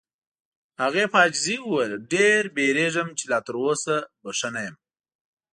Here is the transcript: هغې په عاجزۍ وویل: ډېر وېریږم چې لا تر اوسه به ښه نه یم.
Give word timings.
هغې 0.81 1.03
په 1.11 1.17
عاجزۍ 1.23 1.57
وویل: 1.61 1.93
ډېر 2.13 2.41
وېریږم 2.55 3.07
چې 3.17 3.25
لا 3.31 3.39
تر 3.47 3.55
اوسه 3.63 3.95
به 4.21 4.31
ښه 4.39 4.49
نه 4.55 4.61
یم. 4.65 4.75